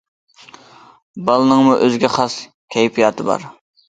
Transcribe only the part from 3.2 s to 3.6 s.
بار.